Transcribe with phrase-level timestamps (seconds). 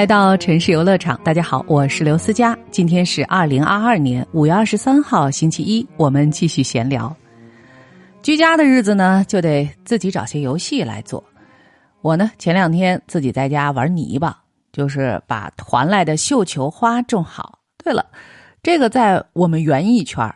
[0.00, 2.58] 来到城市游乐场，大家好，我是刘思佳。
[2.70, 7.14] 今天是二零二二年五月二十三号，星期一，我们继续闲聊。
[8.22, 11.22] 居家的日子呢，就得自己找些游戏来做。
[12.00, 17.58] 我呢，前两天自己在家玩泥巴，就是把团来的绣球花种好。
[17.84, 18.06] 对了，
[18.62, 20.26] 这个在我们园艺圈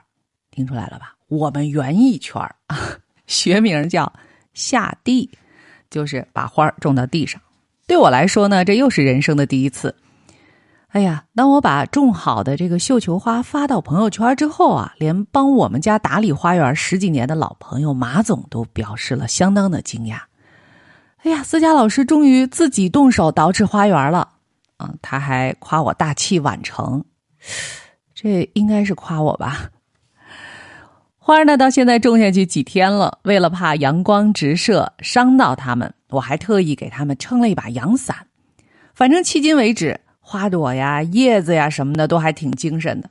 [0.50, 1.14] 听出来了吧？
[1.28, 2.76] 我们园艺圈啊，
[3.26, 4.12] 学名叫
[4.52, 5.30] 下地，
[5.88, 7.40] 就是把花种到地上。
[7.94, 9.94] 对我来说呢，这又是人生的第一次。
[10.88, 20.16] 哎呀，当我把种好的这个绣球花发到朋友圈之后啊，连帮我们家打理花园十几年的老朋友马总都表示了相当的惊讶。
[21.18, 24.28] 哎呀，思佳老师终于自己动手捯饬花园了
[24.78, 24.92] 啊！
[25.00, 27.04] 他还夸我大器晚成，
[28.12, 29.70] 这应该是夸我吧？
[31.26, 35.94] 花儿呢，到现在种下去几天了，为了怕阳光直射伤到它们。
[36.10, 38.14] 我还特意给他们撑了一把阳伞，
[38.94, 43.08] 反正迄今为止，花朵呀、叶子呀什么的都还挺精神的。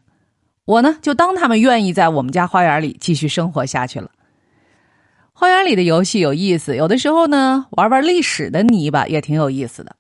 [0.66, 4.12] 我呢，就当他们愿意在我们家花园里继续生活下去了。
[5.34, 9.96] 花园里的游戏有意思，有的时候呢，玩玩历史的泥巴也挺有意思的。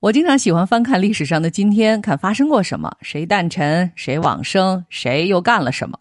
[0.00, 5.98] 我经常喜欢翻看历史上的今天，看发生过什么，谁诞辰，谁往生，谁又干了什么。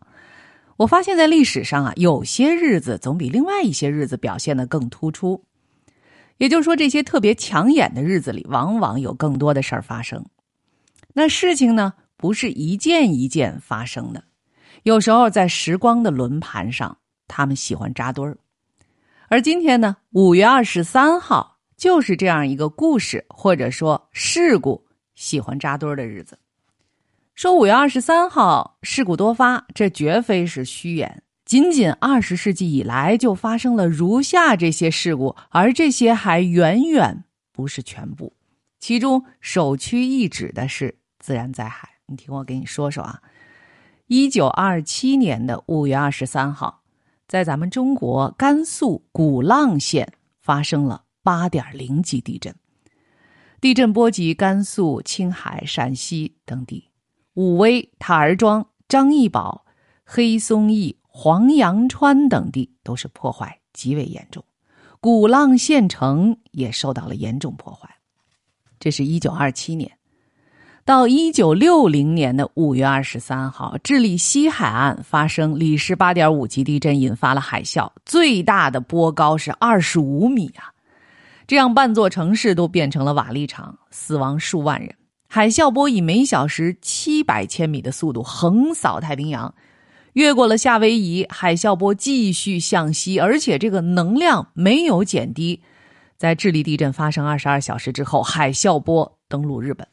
[0.77, 5.41] 我发现，在历史上啊，有些日子总比另外一些日子表现的更突出。
[6.37, 10.25] 也就是说，这些特别抢眼的日子里，往往有更多的事儿发生。
[11.13, 14.21] 那事情呢，不是一件一件发生的，
[14.83, 18.37] 有时候在时光的轮盘上，他们喜欢扎堆儿。
[19.29, 26.37] 而今天呢，五月二十三号就是这样一个故事或者说事故喜欢扎堆儿的日子。
[27.35, 31.21] 说五月二十三号事故多发，这绝非是虚言。
[31.43, 38.31] 仅仅二十世纪以来，就发生了如下这些事故，而这些还远远不是全部。
[38.79, 41.89] 其中首屈一指的是自然灾害。
[42.05, 43.21] 你听我给你说说啊，
[44.07, 46.83] 一九二七年的五月二十三号，
[47.27, 50.09] 在咱们中国甘肃古浪县
[50.39, 52.55] 发生了八点零级地震，
[53.59, 56.87] 地震波及甘肃、青海、陕西等地，
[57.35, 59.63] 武威、塔儿庄、张义堡、
[60.03, 60.97] 黑松驿。
[61.17, 64.43] 黄杨川等地都是破坏极为严重，
[64.99, 67.89] 古浪县城也受到了严重破坏。
[68.81, 69.89] 这是一九二七年，
[70.83, 80.73] 到一九六零年的五月二十三号，智利西海岸发生里氏八点五级地震，引发了海啸，最大的波高是二十五米啊！
[81.47, 84.93] 这样半座城市都变成了瓦砾场，死亡数万人。
[85.35, 89.53] 海啸波以每小时七百千米的速度横扫太平洋。
[90.13, 95.61] 越过了夏威夷，海啸波继续向西，而且这个能量没有减低。
[96.15, 99.85] 在智利地震发生二十二小时之后，海啸波登陆日本。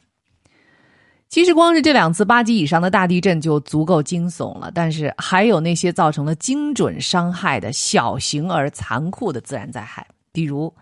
[1.27, 10.73] 其实，光是这两次八级以上的大地震就足够惊悚了，但是还有那些造成了精准伤害的小型而残酷的自然灾害，比如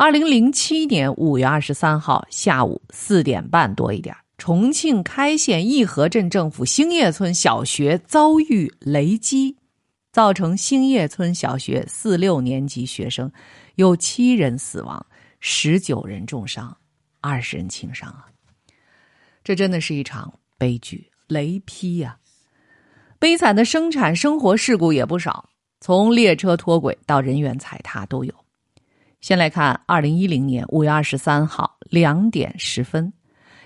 [0.00, 4.16] 二零零七年五月二十三号下午四点半多一点。
[4.38, 9.56] 重庆开县义和镇政府兴业村小学遭遇雷击，
[10.12, 13.28] 造成兴业村小学四六年级学生
[13.74, 15.04] 有七人死亡，
[15.40, 16.74] 十九人重伤，
[17.20, 18.26] 二十人轻伤啊！
[19.42, 22.16] 这真的是一场悲剧，雷劈呀！
[23.18, 28.32] 悲惨的生产生活事故也不少，从列车脱轨到人员踩踏都有。
[29.20, 33.12] 先来看二零一零年五月二十三号两点十分。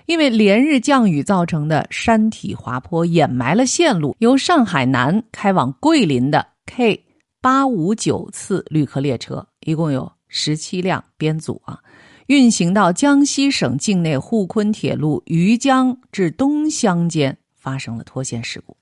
[0.05, 7.05] 因为连日降雨造成的山体滑坡掩埋了线路，由上海南开往桂林的 K
[7.39, 11.79] 八五九次旅客列车，一共有十七辆编组啊，
[12.27, 18.75] 运行到江西省境内沪昆铁路余江至东乡间发生了脱线事故，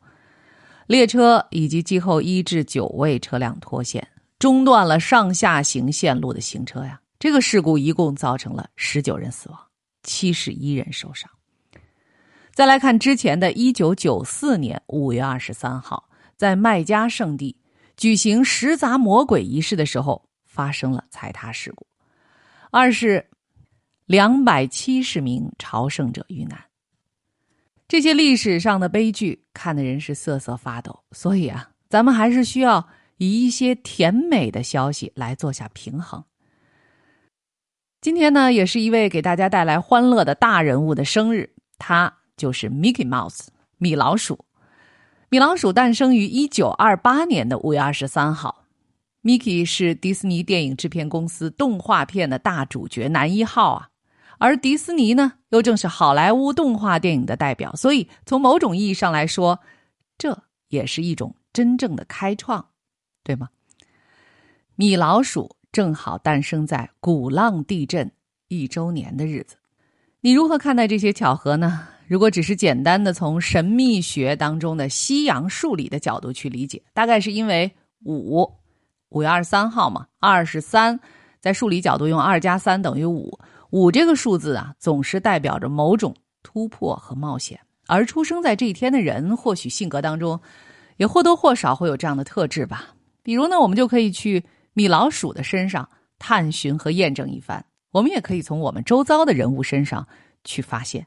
[0.88, 4.08] 列车以及机后一至九位车辆脱线，
[4.42, 7.00] 中断了上下行线路的行车呀。
[7.20, 9.60] 这个事故一共造成了十九人死亡。
[10.02, 11.30] 七十一人受伤。
[12.52, 17.56] 再来看之前的一九九四年五月二十三号，在麦加圣地
[17.96, 21.86] 举行食杂魔鬼仪式的时候，发生了踩踏事故。
[22.72, 23.24] 二是
[24.08, 26.60] 两百七十名朝圣者遇难。
[27.88, 31.04] 这些历史上的悲剧，看的人是瑟瑟发抖。
[31.12, 32.88] 所以啊，咱们还是需要
[33.22, 36.24] 以一些甜美的消息来做下平衡。
[38.02, 41.48] 今天呢，也是一位给大家带来欢乐的大人物的生日，
[41.78, 44.44] 他就是 Mickey Mouse 米老鼠。
[45.30, 48.66] 米老鼠诞生于一九二八年的五月二十三号。
[49.22, 53.90] Mickey 是迪士尼电影制片公司动画片的大主角男一号啊。
[54.40, 59.60] 而迪士尼呢，又正是好莱坞动画电影的代表，所以从某种意义上来说，
[60.18, 60.36] 这
[60.70, 62.66] 也是一种真正的开创，
[63.24, 63.50] 对吗？
[64.76, 68.12] 米老鼠正好诞生在鼓浪地震
[68.48, 69.56] 一周年的日子，
[70.22, 71.88] 你如何看待这些巧合呢？
[72.08, 77.72] 如果只是简单的从神秘学当中的西洋数理的角度去理解，大概是因为
[78.04, 78.52] 五
[79.10, 81.00] 五月二十三号嘛，二十三，
[81.40, 83.40] 在数理角度用二加三等于五。
[83.70, 86.14] 五这个数字啊，总是代表着某种
[86.44, 87.58] 突破和冒险。
[87.88, 90.38] 而出生在这一天的人，或许性格当中
[90.98, 92.94] 也或多或少会有这样的特质吧。
[93.24, 95.88] 比如呢，我们就可以去米老鼠的身上
[96.18, 97.64] 探寻和验证一番。
[97.92, 100.08] 我们也可以从我们周遭的人物身上
[100.44, 101.06] 去发现。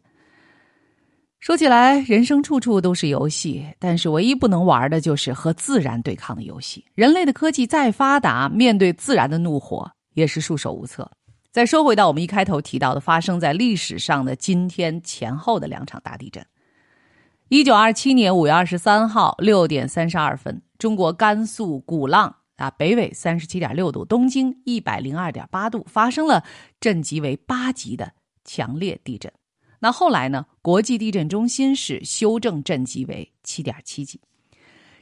[1.40, 6.84] 说起来，人生处处都是游戏，但是唯一不能玩的就是和自然对抗的游戏。
[6.94, 11.10] 人类的科技再发达，面对自然的怒火也是束手无策。
[11.52, 16.44] 再说回到我们一开头提到的发生在历史上的今天前后的两场大地震。
[17.50, 26.42] 一九二七年五月二十三号六点三十二分，中国甘肃古浪啊北纬三十七点六度，东经一百零二点八度，发生了
[26.80, 28.10] 震级为八级的
[28.44, 29.30] 强烈地震。
[29.78, 30.46] 那后来呢？
[30.62, 34.18] 国际地震中心是修正震级为七点七级。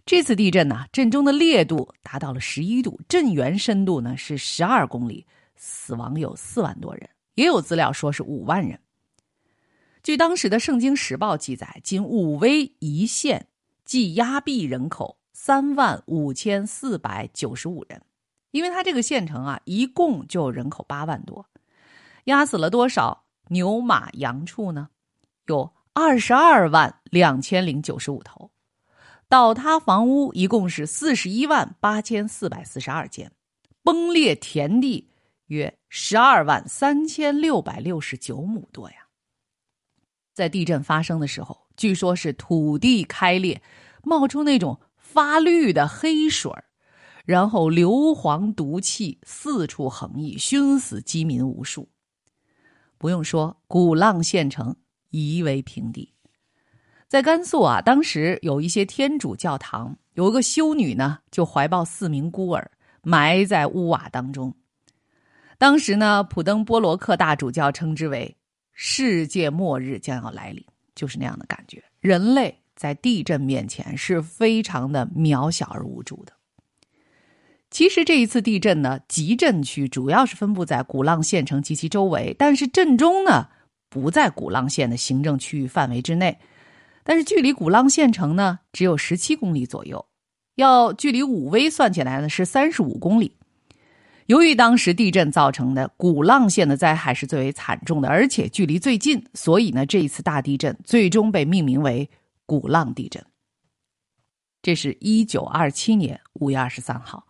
[0.05, 5.25] 这次地震呢，震中的烈度达到了十一度，震源深度呢是十二公里。
[5.55, 8.77] 死亡有四万多人，也有资料说是五万人。
[10.03, 13.47] 据当时的《圣经时报》记载，仅武威一县
[13.85, 18.03] 即压毙人口三万五千四百九十五人，
[18.51, 21.47] 因为它这个县城啊，一共就人口八万多，
[22.25, 24.89] 压死了多少牛马羊畜呢？
[25.47, 28.51] 有二十二万两千零九十五头，
[29.29, 33.31] 倒塌房屋一共是四十一万八千四百四十二间，
[33.85, 35.09] 崩裂田地。
[35.47, 39.02] 约十二万三千六百六十九亩多呀！
[40.33, 43.61] 在地震发生的时候，据说是土地开裂，
[44.03, 46.65] 冒出那种发绿的黑水儿
[47.25, 51.89] 然后硫磺毒气四处横溢，熏死饥民无数。
[52.99, 54.75] 不用说，鼓浪县城
[55.11, 56.13] 夷为平地。
[57.09, 62.71] 在甘肃啊，当时有一些天主教堂，有一个修女呢，就怀抱四名孤儿，
[63.03, 64.55] 埋在屋瓦当中。
[65.59, 68.37] 当时呢，普登波罗克大主教称之为
[68.73, 70.65] “世界末日将要来临”，
[70.95, 71.83] 就是那样的感觉。
[72.01, 76.33] 人类在地震面前是非常的渺小而无助的。
[77.71, 83.49] 其实这一次地震呢，集震区主要是分布在鼓浪县城及其周围，但是震中呢
[83.89, 86.39] 不在鼓浪县的行政区域范围之内，
[87.03, 90.05] 但是距离鼓浪县城呢只有十七公里左右，
[90.57, 93.37] 要距离武威算起来呢是三十五公里。
[94.27, 102.09] 由于当时地震造成的鼓浪县的灾害是最为惨重的，而且距离最近，所以呢，这一次大地震最终被命名为
[102.47, 103.23] 鼓浪地震。
[104.63, 107.27] 这是一九二七年五月二十三号，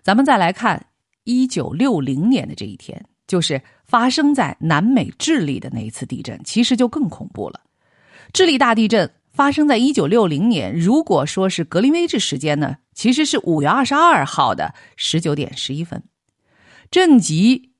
[0.00, 0.86] 咱们再来看
[1.24, 7.60] 一九六零年的这一天，就是发生在南美智利的那一次地震，其实就更恐怖了。
[8.32, 16.00] 智利大地震发生在一九六零年，如果说是格林威治时间呢，其实是五月二十二号的十九点十一分。
[16.90, 17.70] 震级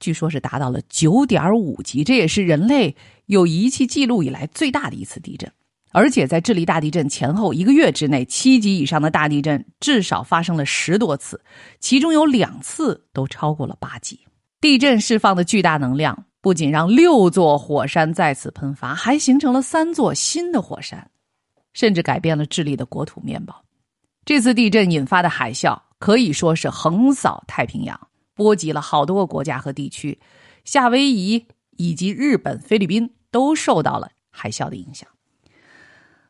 [0.00, 5.50] 据说是达到了九点五级，这也是人类有仪器记录以来最大的一次地震。
[5.90, 11.40] 而且在智利大地震前后一个月之内，七级以上的大地震至少发生了十多次，
[11.80, 14.20] 其中有两次都超过了八级。
[14.60, 21.10] 地震释放的巨大能量，不仅让六座火山再次喷发，还形成了三座新的火山，
[21.72, 23.64] 甚至改变了智利的国土面貌。
[24.26, 28.07] 这次地震引发的海啸可以说是横扫太平洋。
[28.38, 30.20] 波及了好多个国家和地区，
[30.64, 35.08] 夏威夷以及日本、菲律宾都受到了海啸的影响。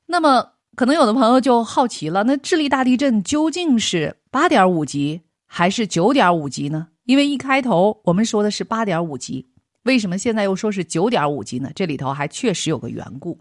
[0.07, 6.89] 那么，可能有的朋友就好奇了：那智利大地震究竟是八点五级还是九点五级呢？
[7.05, 9.51] 因为一开头我们说的是八点五级，
[9.83, 11.71] 为什么现在又说是九点五级呢？
[11.75, 13.39] 这里头还确实有个缘故。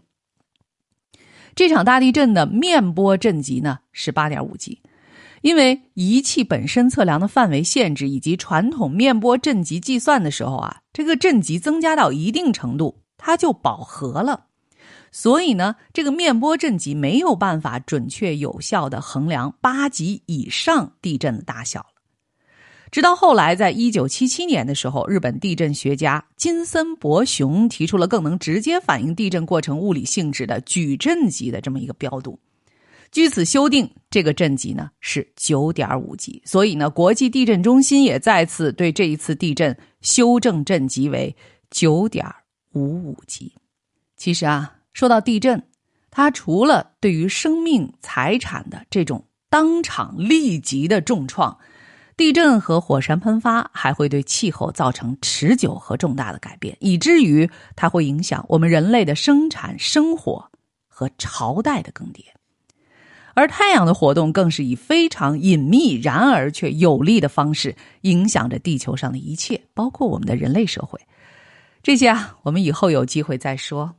[1.54, 4.82] 这场大地震的面波震级呢是八点五级。
[5.42, 14.46] 因为仪器本身测量的范围限制，以及传统面波震级计算的时候啊，这个震级增加到一定程度，它就饱和了，
[15.12, 21.86] 所以呢，这个面波震级没有办法准确有效的衡量八级以上地震的大小了。
[22.90, 32.40] 直到后来，在一九七七年的时候，日本地震学家金森博雄提出了更能直接反映地震过程物理性质的矩阵级的这么一个标度。
[33.10, 41.34] 据此修订，这个震级呢是九点五级，所以呢，国际地震中心也再次对这一次地震修正震级为
[41.70, 42.24] 九点
[42.72, 43.52] 五五级。
[44.16, 45.62] 其实啊，说到地震，
[46.10, 51.56] 它除了对于生命财产的这种当场立即的重创，
[52.16, 60.50] 地震和火山喷发还会对气候造成持久和重大的改变，以至于它会影响我们人类的生产生活
[60.86, 62.22] 和朝代的更迭。
[63.38, 70.98] 而太阳的活动更是以非常隐秘，然而却有力的方式影响着地球上的一切，包括我们的人类社会。
[71.80, 73.94] 这些啊，我们以后有机会再说。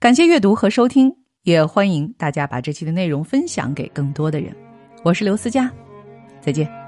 [0.00, 4.52] 感谢阅读和收听，也欢迎大家把这期的内容分享给更多的人。
[5.04, 5.70] 我是刘思佳，
[6.40, 6.79] 再见。